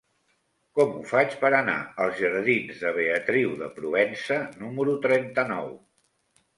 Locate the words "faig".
1.09-1.35